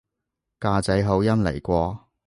[0.61, 1.99] 㗎仔口音嚟喎